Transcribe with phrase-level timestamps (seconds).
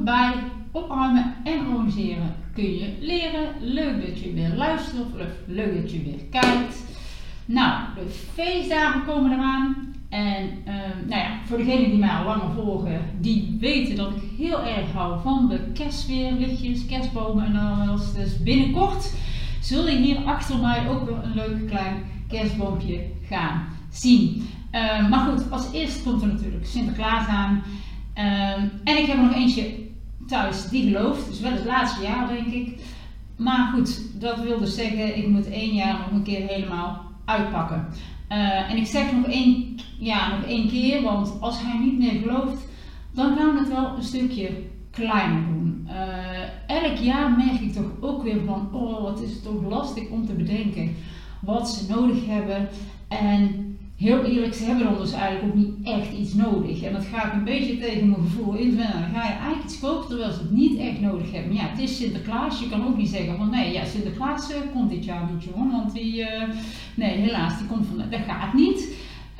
[0.00, 0.34] Bij
[0.70, 3.48] Opruimen en Organiseren kun je leren.
[3.60, 5.06] Leuk dat je weer luistert of
[5.46, 6.84] leuk dat je weer kijkt.
[7.44, 9.94] Nou, de feestdagen komen eraan.
[10.08, 14.22] En ehm, nou ja, voor degenen die mij al langer volgen, die weten dat ik
[14.36, 18.12] heel erg hou van de kerstweerlichtjes, kerstbomen en alles.
[18.12, 19.12] Dus binnenkort
[19.60, 24.48] zul je hier achter mij ook weer een leuk klein kerstboompje gaan zien.
[24.70, 27.62] Ehm, maar goed, als eerste komt er natuurlijk Sinterklaas aan.
[28.14, 29.74] Ehm, en ik heb er nog eentje
[30.26, 32.80] thuis die gelooft, dus wel het laatste jaar denk ik.
[33.36, 37.86] Maar goed, dat wil dus zeggen, ik moet één jaar nog een keer helemaal uitpakken.
[38.32, 42.20] Uh, en ik zeg nog één, ja, nog één keer, want als hij niet meer
[42.20, 42.68] gelooft,
[43.10, 44.50] dan gaan we het wel een stukje
[44.90, 45.88] kleiner doen.
[45.88, 50.08] Uh, elk jaar merk ik toch ook weer van, oh wat is het toch lastig
[50.08, 50.96] om te bedenken
[51.40, 52.68] wat ze nodig hebben.
[53.08, 53.71] En
[54.02, 56.82] heel eerlijk, ze hebben dan dus eigenlijk ook niet echt iets nodig.
[56.82, 58.76] En dat ga ik een beetje tegen mijn gevoel in.
[58.76, 61.54] Dan ga je eigenlijk iets kopen terwijl ze het niet echt nodig hebben.
[61.54, 62.60] Maar ja, het is Sinterklaas.
[62.60, 65.70] Je kan ook niet zeggen van nee, ja, Sinterklaas uh, komt dit jaar niet, jongen.
[65.70, 66.42] Want die, uh,
[66.94, 68.88] nee, helaas, die komt van, dat gaat niet.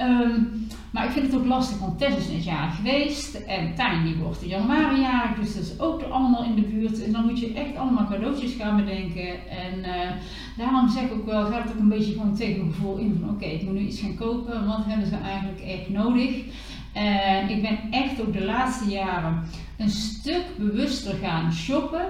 [0.03, 4.05] Um, maar ik vind het ook lastig, want Tess is net jarig geweest en Tijn
[4.05, 7.05] die wordt in januari jarig, dus dat is ook allemaal in de buurt.
[7.05, 9.29] En dan moet je echt allemaal cadeautjes gaan bedenken.
[9.49, 10.11] En uh,
[10.57, 13.31] daarom zeg ik ook wel, gaat het ook een beetje gewoon tegen mijn in van
[13.31, 16.45] oké, ik moet nu iets gaan kopen, wat hebben ze eigenlijk echt nodig?
[16.93, 19.43] En ik ben echt ook de laatste jaren
[19.79, 22.07] een stuk bewuster gaan shoppen.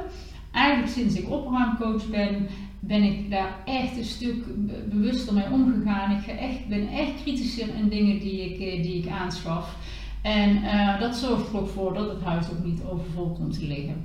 [0.53, 2.47] Eigenlijk sinds ik opruimcoach ben,
[2.81, 4.45] ben ik daar echt een stuk
[4.91, 6.11] bewuster mee omgegaan.
[6.11, 9.77] Ik echt, ben echt kritischer in dingen die ik, eh, die ik aanschaf.
[10.23, 13.67] En uh, dat zorgt er ook voor dat het huis ook niet overvol komt te
[13.67, 14.05] liggen.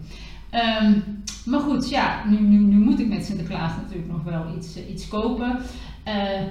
[0.84, 1.04] Um,
[1.46, 4.90] maar goed, ja, nu, nu, nu, moet ik met Sinterklaas natuurlijk nog wel iets, uh,
[4.90, 5.60] iets kopen.
[6.08, 6.42] Uh,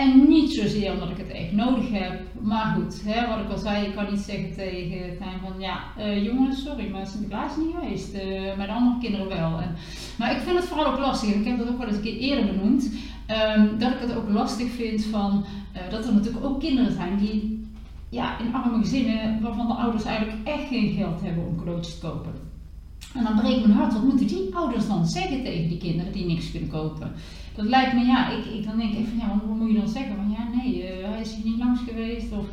[0.00, 2.20] en niet zozeer omdat ik het echt nodig heb.
[2.40, 5.78] Maar goed, hè, wat ik al zei, ik kan niet zeggen tegen Tijn van ja,
[5.98, 8.14] uh, jongens, sorry, maar Sinterklaas is niet geweest.
[8.14, 9.60] Uh, met andere kinderen wel.
[9.60, 9.74] En,
[10.18, 12.02] maar ik vind het vooral ook lastig, en ik heb dat ook wel eens een
[12.02, 12.92] keer eerder benoemd,
[13.56, 15.44] um, dat ik het ook lastig vind van
[15.76, 17.66] uh, dat er natuurlijk ook kinderen zijn die
[18.08, 22.06] ja, in arme gezinnen waarvan de ouders eigenlijk echt geen geld hebben om cadeautjes te
[22.06, 22.32] kopen.
[23.14, 26.26] En dan breekt mijn hart, wat moeten die ouders dan zeggen tegen die kinderen die
[26.26, 27.12] niks kunnen kopen?
[27.54, 29.88] Dat lijkt me, ja, ik, ik dan denk ik van ja, wat moet je dan
[29.88, 30.16] zeggen?
[30.16, 32.32] Van ja, nee, uh, hij is hier niet langs geweest.
[32.32, 32.46] Of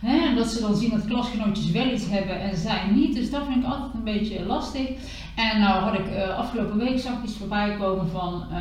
[0.00, 3.14] hè, dat ze dan zien dat klasgenootjes wel iets hebben en zij niet.
[3.14, 4.88] Dus dat vind ik altijd een beetje lastig.
[5.36, 8.58] En nou had ik uh, afgelopen week zag iets voorbij komen van uh,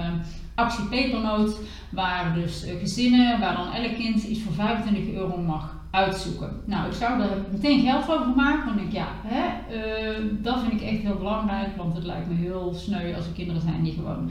[0.56, 1.60] actie pepernoot.
[1.90, 6.62] Waar dus gezinnen, waar dan elk kind iets voor 25 euro mag uitzoeken.
[6.66, 9.44] Nou, ik zou daar meteen geld over maken, want ik ja, hè,
[9.76, 13.32] uh, dat vind ik echt heel belangrijk, want het lijkt me heel sneu als er
[13.32, 14.30] kinderen zijn die gewoon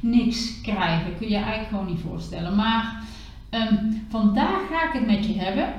[0.00, 1.16] niks krijgen.
[1.18, 2.54] Kun je eigenlijk gewoon niet voorstellen.
[2.54, 3.02] Maar
[3.50, 5.74] um, vandaag ga ik het met je hebben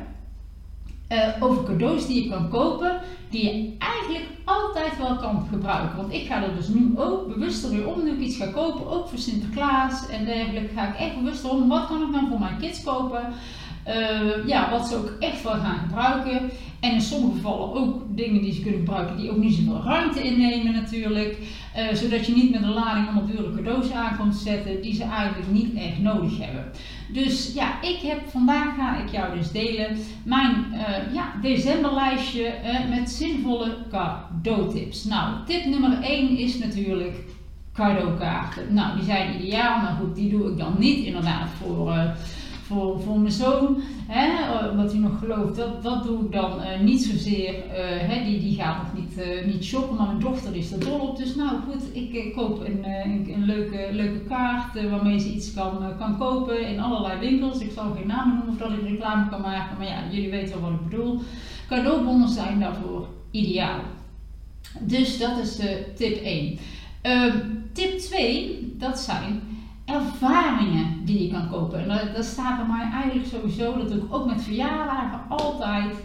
[1.10, 5.98] uh, over cadeaus die je kan kopen, die je eigenlijk altijd wel kan gebruiken.
[5.98, 8.88] Want ik ga er dus nu ook bewuster weer om, nu ik iets ga kopen,
[8.88, 12.40] ook voor Sinterklaas en dergelijke, ga ik echt bewuster om, wat kan ik dan voor
[12.40, 13.34] mijn kids kopen?
[13.88, 16.50] Uh, ja, wat ze ook echt wel gaan gebruiken.
[16.80, 20.24] En in sommige gevallen ook dingen die ze kunnen gebruiken die ook niet zoveel ruimte
[20.24, 21.38] innemen natuurlijk.
[21.78, 25.04] Uh, zodat je niet met een lading allemaal dure cadeaus aan komt zetten die ze
[25.04, 26.66] eigenlijk niet echt nodig hebben.
[27.14, 32.54] Dus ja, ik heb vandaag ga ik jou dus delen mijn uh, ja, decemberlijstje
[32.90, 35.04] met zinvolle cadeautips.
[35.04, 37.16] Nou, tip nummer 1 is natuurlijk
[37.74, 38.74] cadeaukaarten.
[38.74, 42.16] Nou, die zijn ideaal, maar goed, die doe ik dan niet inderdaad voor
[43.04, 44.28] voor, mijn zoon, hè,
[44.76, 47.54] wat hij nog gelooft, dat, dat doe ik dan uh, niet zozeer.
[47.54, 51.00] Uh, hè, die, die gaat nog niet, niet shoppen, maar mijn dochter is er dol
[51.00, 51.18] op.
[51.18, 52.86] Dus nou goed, ik koop een,
[53.34, 57.60] een, leuke, leuke kaart waarmee ze iets kan, kan kopen in allerlei winkels.
[57.60, 60.62] Ik zal geen namen noemen of dat ik reclame kan maken, maar ja, jullie weten
[60.62, 61.22] wel wat ik bedoel.
[61.68, 63.80] Cadeaubonnen zijn daarvoor ideaal.
[64.80, 65.60] Dus dat is
[65.96, 66.58] tip 1.
[67.02, 67.38] Ehm,
[67.74, 69.42] tip 2, dat zijn
[69.86, 71.80] ervaringen die je kan kopen.
[71.80, 75.96] En dat, dat staat bij mij eigenlijk sowieso, dat doe ik ook met verjaardagen altijd.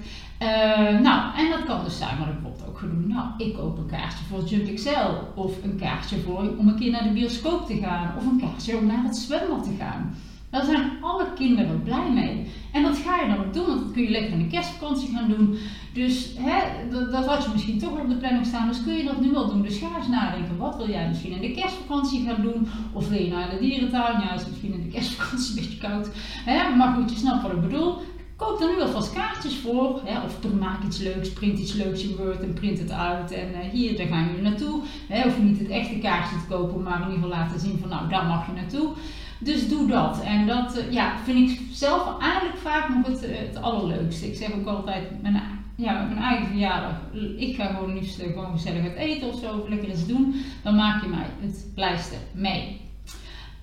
[0.42, 3.78] Uh, nou, en dat kan dus zijn, maar ik bijvoorbeeld ook genoemd, nou, ik koop
[3.78, 7.66] een kaartje voor Jump Excel, of een kaartje voor om een keer naar de bioscoop
[7.66, 10.14] te gaan, of een kaartje om naar het zwembad te gaan.
[10.50, 12.50] Daar zijn alle kinderen blij mee.
[12.72, 15.08] En dat ga je dan ook doen, want dat kun je lekker in de kerstvakantie
[15.14, 15.58] gaan doen.
[15.92, 19.04] Dus hè, dat, dat, had je misschien toch op de planning staan, dus kun je
[19.04, 19.62] dat nu wel doen.
[19.62, 22.68] Dus ga eens nadenken, wat wil jij misschien in de kerstvakantie gaan doen?
[22.92, 24.20] Of wil je naar de dierentuin?
[24.20, 26.08] Ja, is misschien in de kerstvakantie een beetje koud.
[26.44, 26.76] Hè?
[26.76, 27.98] Maar goed, je snapt wat ik bedoel.
[28.36, 30.00] Koop er nu alvast kaartjes voor.
[30.04, 30.24] Hè?
[30.24, 33.32] Of maak iets leuks, print iets leuks in Word en print het uit.
[33.32, 34.80] En uh, hier, daar gaan jullie naartoe.
[35.08, 35.26] Hè?
[35.26, 38.08] Of niet het echte kaartje te kopen, maar in ieder geval laten zien van nou,
[38.08, 38.88] daar mag je naartoe.
[39.38, 40.20] Dus doe dat.
[40.22, 44.26] En dat uh, ja, vind ik zelf eigenlijk vaak nog het, het allerleukste.
[44.26, 45.42] Ik zeg ook altijd, mijn
[45.78, 46.96] ja, mijn eigen verjaardag,
[47.36, 50.74] ik ga gewoon liefst gewoon gezellig uit eten of zo, of lekker eens doen, dan
[50.74, 52.80] maak je mij het pleister mee.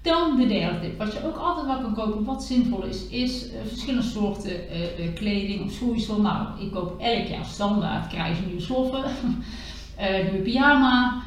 [0.02, 0.98] Dan de derde tip.
[0.98, 5.14] Wat je ook altijd wel kan kopen, wat zinvol is, is uh, verschillende soorten uh,
[5.14, 6.22] kleding of schoeisel.
[6.22, 9.04] Nou, ik koop elk jaar standaard, krijg je nieuwe sloffen,
[10.32, 11.24] nieuwe pyjama.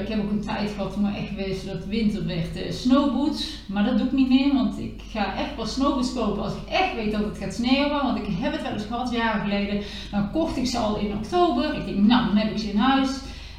[0.00, 3.58] Ik heb ook een tijd gehad toen ik echt geweest dat winter werd snowboots.
[3.66, 6.72] Maar dat doe ik niet meer, want ik ga echt pas snowboots kopen als ik
[6.72, 8.02] echt weet dat het gaat sneeuwen.
[8.02, 9.82] Want ik heb het wel eens gehad, jaren geleden.
[10.10, 11.74] Dan kocht ik ze al in oktober.
[11.74, 13.18] Ik denk, nou, dan heb ik ze in huis.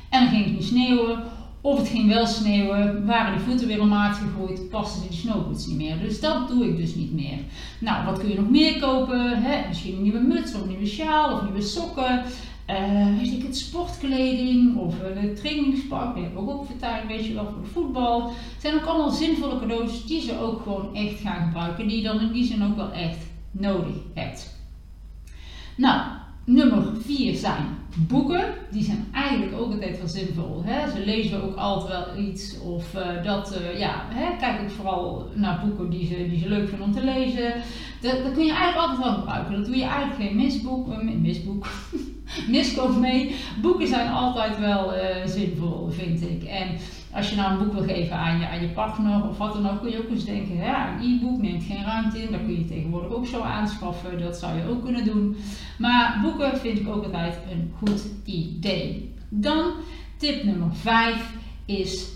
[0.10, 1.24] En dan ging het niet sneeuwen.
[1.62, 5.78] Of het ging wel sneeuwen, waren de voeten weer omlaag gegooid, pasten die snowboots niet
[5.78, 6.00] meer.
[6.00, 7.38] Dus dat doe ik dus niet meer.
[7.80, 9.44] Nou, wat kun je nog meer kopen?
[9.68, 12.24] Misschien een nieuwe muts of een nieuwe sjaal of nieuwe sokken.
[12.70, 16.16] Uh, weet ik het, sportkleding of een trainingspak.
[16.16, 18.28] Die heb ik ook vertuigd, weet je wel, voor voetbal.
[18.28, 21.88] Het zijn ook allemaal zinvolle cadeaus die ze ook gewoon echt gaan gebruiken.
[21.88, 24.60] Die je dan in die zin ook wel echt nodig hebt.
[25.78, 26.02] Nou,
[26.46, 28.54] Nummer 4 zijn boeken.
[28.72, 30.64] Die zijn eigenlijk ook altijd wel zinvol.
[30.66, 30.92] Hè?
[30.92, 32.60] Ze lezen ook altijd wel iets.
[32.60, 34.38] Of uh, dat, uh, ja, hè?
[34.38, 37.54] kijk ook vooral naar boeken die ze, die ze leuk vinden om te lezen.
[38.02, 39.56] Dat, dat kun je eigenlijk altijd wel gebruiken.
[39.56, 41.68] Dat doe je eigenlijk geen misboek, uh, misboek,
[42.48, 43.36] miskoop mee.
[43.62, 44.94] Boeken zijn altijd wel
[45.26, 46.44] zinvol, vind ik.
[46.44, 46.68] En
[47.14, 49.70] als je nou een boek wil geven aan je, aan je partner of wat dan
[49.70, 52.60] ook, kun je ook eens denken, ja, een e-book neemt geen ruimte in, dat kun
[52.60, 55.38] je tegenwoordig ook zo aanschaffen, dat zou je ook kunnen doen.
[55.78, 59.14] Maar boeken vind ik ook altijd een goed idee.
[59.30, 59.72] Dan
[60.18, 61.34] tip nummer 5
[61.66, 62.10] is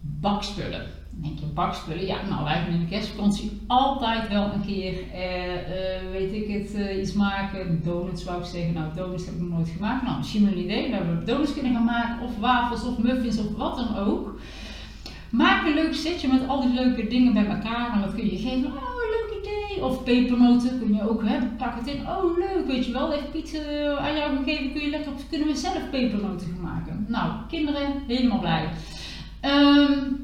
[0.00, 0.86] bakspullen.
[1.14, 2.06] Denk je, bakspullen?
[2.06, 6.48] Ja, nou, wij hebben in de kerstvakantie altijd wel een keer, eh, eh, weet ik
[6.48, 7.80] het, eh, iets maken.
[7.84, 8.72] Donuts wou ik zeggen.
[8.72, 10.02] Nou, donuts heb ik nog nooit gemaakt.
[10.02, 10.88] Nou, misschien een idee.
[10.88, 14.38] We hebben donuts kunnen gaan maken, of wafels, of muffins, of wat dan ook.
[15.30, 17.92] Maak een leuk setje met al die leuke dingen bij elkaar.
[17.92, 18.66] En wat kun je geven?
[18.66, 19.84] Oh, leuk idee.
[19.84, 22.06] Of pepernoten kun je ook, hè, pak het in.
[22.06, 23.10] Oh, leuk, weet je wel.
[23.10, 23.66] Heeft Piet
[23.98, 27.04] aan jou gegeven, kun je lekker, kunnen we zelf pepernoten gaan maken.
[27.08, 28.68] Nou, kinderen, helemaal blij.
[29.44, 30.21] Um,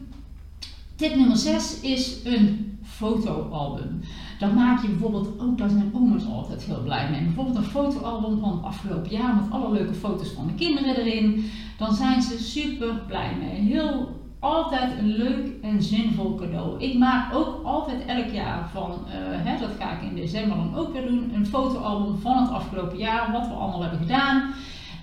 [0.99, 4.01] Tip nummer 6 is een fotoalbum.
[4.39, 7.23] Dan maak je bijvoorbeeld, ook daar zijn oma's altijd heel blij mee.
[7.23, 11.51] Bijvoorbeeld een fotoalbum van het afgelopen jaar met alle leuke foto's van de kinderen erin.
[11.77, 13.61] Dan zijn ze super blij mee.
[13.61, 16.81] Heel altijd een leuk en zinvol cadeau.
[16.81, 20.77] Ik maak ook altijd elk jaar van, uh, hè, dat ga ik in december dan
[20.77, 24.55] ook weer doen, een fotoalbum van het afgelopen jaar, wat we allemaal hebben gedaan.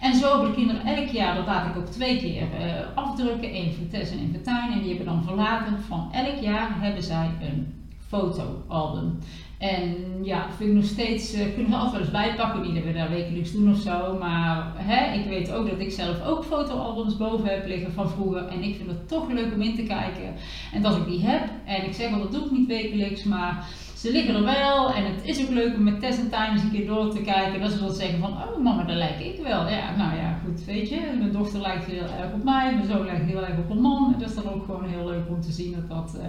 [0.05, 3.49] En zo hebben de kinderen elk jaar, dat laat ik ook twee keer uh, afdrukken,
[3.51, 4.71] één voor Tess en één voor.
[4.73, 7.73] En die hebben dan verlaten van elk jaar hebben zij een
[8.07, 9.17] fotoalbum.
[9.57, 12.93] En ja, vind ik nog steeds, uh, kunnen we altijd eens bijpakken, niet dat we
[12.93, 14.17] daar wekelijks doen of zo.
[14.19, 18.47] Maar hè, ik weet ook dat ik zelf ook fotoalbums boven heb liggen van vroeger.
[18.47, 20.33] En ik vind het toch leuk om in te kijken.
[20.73, 23.67] En als ik die heb, en ik zeg wel dat doe ik niet wekelijks, maar
[24.05, 26.61] ze liggen er wel en het is ook leuk om met Tess en Time eens
[26.61, 27.61] een keer door te kijken.
[27.61, 29.69] Dat ze dan zeggen van, oh mama, daar lijk ik wel.
[29.69, 31.13] Ja, nou ja, goed, weet je.
[31.17, 34.13] Mijn dochter lijkt heel erg op mij, mijn zoon lijkt heel erg op een man.
[34.13, 36.25] En dat is dan ook gewoon heel leuk om te zien dat, dat, uh,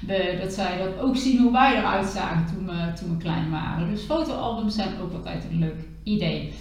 [0.00, 3.50] de, dat zij dat ook zien hoe wij eruit zagen toen we, toen we klein
[3.50, 3.90] waren.
[3.90, 6.52] Dus fotoalbums zijn ook altijd een leuk idee.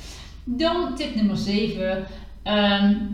[0.44, 2.06] Dan tip nummer 7.
[2.44, 3.14] Um,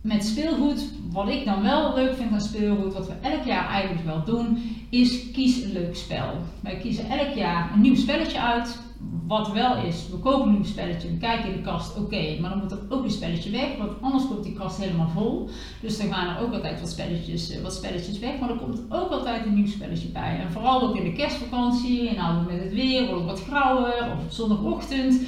[0.00, 4.06] met speelgoed, wat ik dan wel leuk vind aan speelgoed, wat we elk jaar eigenlijk
[4.06, 6.36] wel doen, is kies een leuk spel.
[6.60, 8.78] Wij kiezen elk jaar een nieuw spelletje uit.
[9.26, 12.50] Wat wel is, we kopen een nieuw spelletje, we kijken in de kast, oké, maar
[12.50, 15.48] dan moet er ook een spelletje weg, want anders komt die kast helemaal vol.
[15.80, 18.80] Dus dan gaan er ook altijd wat spelletjes, eh, wat spelletjes weg, maar er komt
[18.88, 20.40] ook altijd een nieuw spelletje bij.
[20.40, 24.32] En vooral ook in de kerstvakantie, en nou met het weer, of wat grauwer, of
[24.32, 25.20] zondagochtend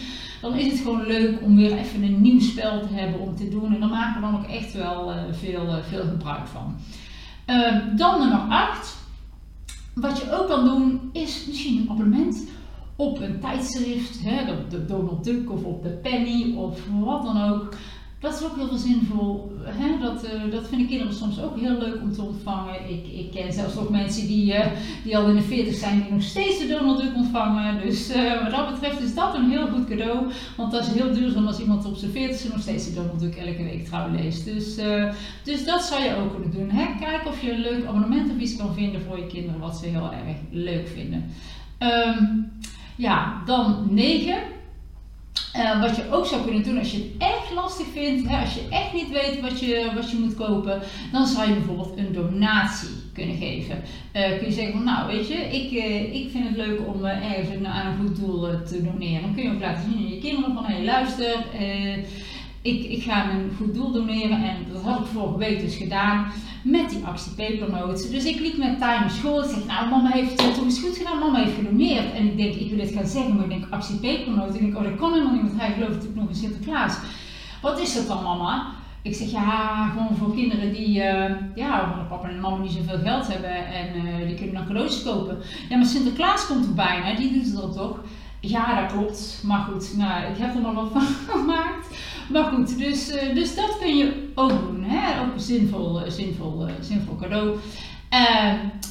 [0.42, 3.49] dan is het gewoon leuk om weer even een nieuw spel te hebben om te
[3.49, 3.75] doen.
[3.75, 6.75] En daar maken we dan ook echt wel uh, veel, uh, veel gebruik van.
[7.47, 8.97] Uh, dan nummer 8.
[9.94, 12.47] Wat je ook kan doen is misschien een abonnement
[13.02, 17.50] op een tijdschrift, hè, op de Donald Duck of op de Penny of wat dan
[17.50, 17.75] ook.
[18.21, 19.52] Dat is ook heel veel zinvol.
[19.64, 19.99] Hè?
[20.00, 22.75] Dat, uh, dat vinden kinderen soms ook heel leuk om te ontvangen.
[22.88, 24.66] Ik, ik ken zelfs ook mensen die, uh,
[25.04, 27.80] die al in de 40 zijn, die nog steeds de Donald Duck ontvangen.
[27.80, 30.32] Dus uh, wat dat betreft is dat een heel goed cadeau.
[30.56, 33.37] Want dat is heel duurzaam als iemand op zijn 40 nog steeds de Donald Duck
[33.37, 34.44] elke week trouw leest.
[34.44, 34.75] Dus,
[35.44, 36.71] dus dat zou je ook kunnen doen.
[36.71, 36.87] Hè?
[37.00, 39.87] Kijk of je een leuk abonnement of iets kan vinden voor je kinderen wat ze
[39.87, 41.25] heel erg leuk vinden.
[41.78, 42.52] Um,
[42.96, 44.34] ja, dan 9.
[45.56, 48.54] Uh, wat je ook zou kunnen doen als je het echt lastig vindt, hè, als
[48.54, 50.80] je echt niet weet wat je, wat je moet kopen,
[51.12, 53.82] dan zou je bijvoorbeeld een donatie kunnen geven.
[54.16, 57.04] Uh, kun je zeggen van nou weet je, ik, uh, ik vind het leuk om
[57.04, 59.22] ergens aan een goed doel te doneren.
[59.22, 61.44] Dan kun je ook laten zien aan je kinderen van hé hey, luister,
[62.62, 66.26] ik, ik ga een goed doel doneren en dat had ik vorige week dus gedaan
[66.62, 68.11] met die actie Pepernoot.
[68.11, 69.42] Dus ik liep met naar school.
[69.42, 72.12] Ik zeg, nou mama heeft het toch eens goed gedaan, mama heeft gedoneerd.
[72.12, 74.49] En ik denk, ik wil dit gaan zeggen, maar ik denk actie Pepernoot.
[74.49, 76.99] En ik denk, oh dat kan helemaal niet, want hij gelooft natuurlijk nog in Sinterklaas.
[77.62, 78.66] Wat is dat dan mama?
[79.02, 83.26] Ik zeg ja, gewoon voor kinderen die, uh, ja, papa en mama die zoveel geld
[83.26, 85.38] hebben en uh, die kunnen dan cadeautjes kopen.
[85.69, 88.00] Ja, maar Sinterklaas komt er bijna, die doet het dan toch?
[88.44, 89.40] Ja, dat klopt.
[89.44, 91.87] Maar goed, nou, ik heb er nog wat van gemaakt.
[92.28, 94.82] Maar goed, dus, uh, dus dat kun je ook doen.
[94.84, 95.20] Hè?
[95.20, 97.58] Ook een zinvol, zinvol, zinvol cadeau.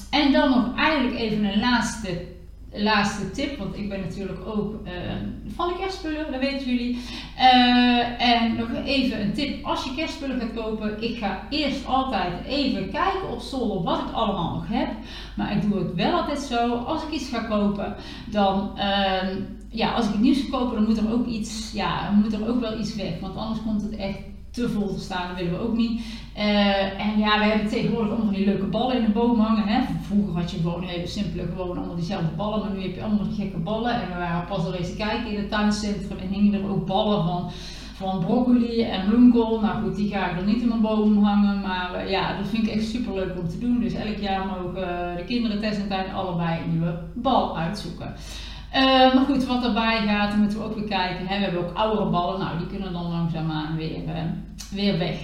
[0.10, 2.26] en dan nog eigenlijk even een laatste
[2.74, 4.92] laatste tip, want ik ben natuurlijk ook uh,
[5.56, 7.02] van de kerstspullen, dat weten jullie.
[7.38, 12.46] Uh, en nog even een tip, als je kerstspullen gaat kopen, ik ga eerst altijd
[12.48, 14.90] even kijken op zolder wat ik allemaal nog heb.
[15.36, 17.96] Maar ik doe het wel altijd zo, als ik iets ga kopen,
[18.30, 19.36] dan, uh,
[19.70, 22.50] ja, als ik het nieuws ga kopen, dan moet er ook iets, ja, moet er
[22.50, 24.18] ook wel iets weg, want anders komt het echt
[24.52, 26.02] te vol te staan, dat willen we ook niet.
[26.38, 29.68] Uh, en ja, we hebben tegenwoordig allemaal die leuke ballen in de boom hangen.
[29.68, 29.82] Hè.
[30.02, 33.28] Vroeger had je gewoon hele simpele, gewoon allemaal diezelfde ballen, maar nu heb je allemaal
[33.36, 33.94] gekke ballen.
[33.94, 37.26] En we waren pas al eens kijken in het tuincentrum en hingen er ook ballen
[37.26, 37.52] van,
[37.94, 39.60] van broccoli en bloemkool.
[39.60, 42.48] Nou goed, die ga ik dan niet in mijn boom hangen, maar uh, ja, dat
[42.48, 43.80] vind ik echt super leuk om te doen.
[43.80, 48.14] Dus elk jaar mogen uh, de kinderen Tess en Tijn allebei een nieuwe bal uitzoeken.
[48.76, 51.28] Uh, maar goed, wat erbij gaat, moeten we ook weer kijken.
[51.28, 51.38] Hè.
[51.38, 54.14] We hebben ook oudere ballen, nou die kunnen dan langzaamaan weer, uh,
[54.72, 55.18] weer weg.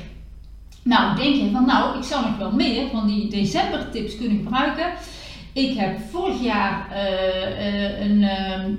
[0.84, 4.38] Nou, denk je van nou, ik zou nog wel meer van die december tips kunnen
[4.38, 4.86] gebruiken.
[5.54, 8.72] Ik heb vorig jaar uh, een, ehm,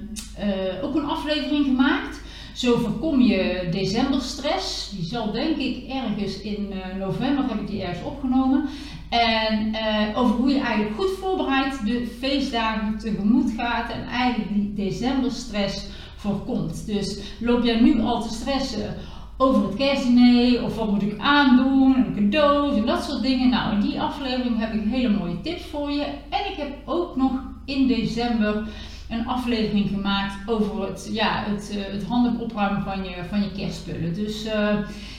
[0.82, 2.20] ook een aflevering gemaakt.
[2.54, 4.90] Zo voorkom je decemberstress.
[4.90, 8.68] Die zal denk ik ergens in november heb ik die ergens opgenomen.
[9.08, 14.74] En uh, over hoe je eigenlijk goed voorbereid de feestdagen tegemoet gaat en eigenlijk die
[14.74, 15.86] decemberstress
[16.16, 16.86] voorkomt.
[16.86, 18.94] Dus loop jij nu al te stressen
[19.36, 23.48] over het kerstdiner of wat moet ik aandoen en cadeaus en dat soort dingen.
[23.48, 26.04] Nou, in die aflevering heb ik hele mooie tips voor je.
[26.28, 27.32] En ik heb ook nog
[27.64, 28.68] in december
[29.08, 33.52] een aflevering gemaakt over het, ja, het, uh, het handig opruimen van je, van je
[33.52, 34.14] kerstspullen.
[34.14, 34.78] Dus uh,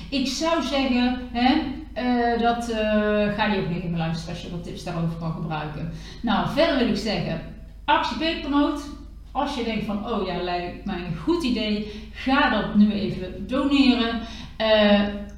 [0.10, 2.66] ik zou zeggen, hè, uh, dat
[3.36, 5.92] ga je ook nog even luisteren als je wat tips daarover kan gebruiken.
[6.22, 7.42] Nou, verder wil ik zeggen,
[7.86, 8.18] actie.
[9.32, 13.48] Als je denkt van, oh ja, lijkt mij een goed idee, ga dat nu even
[13.48, 14.20] doneren.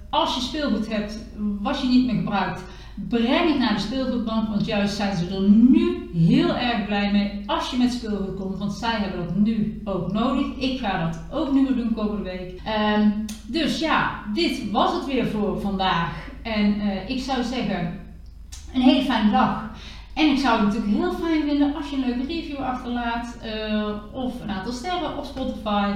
[0.10, 1.20] als je speelgoed hebt
[1.62, 2.62] wat je niet meer gebruikt,
[2.96, 7.42] Breng het naar de speelgoedbank, want juist zijn ze er nu heel erg blij mee
[7.46, 10.46] als je met speelgoed komt, want zij hebben dat nu ook nodig.
[10.58, 12.62] Ik ga dat ook nu weer doen komende week.
[12.96, 16.30] Um, dus ja, dit was het weer voor vandaag.
[16.44, 18.00] En uh, ik zou zeggen,
[18.74, 19.70] een hele fijne dag.
[20.14, 23.96] En ik zou het natuurlijk heel fijn vinden als je een leuke review achterlaat uh,
[24.12, 25.94] of een aantal sterren op Spotify.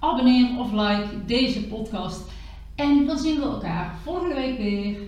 [0.00, 2.30] Abonneer of like deze podcast.
[2.74, 4.96] En dan zien we elkaar volgende week weer.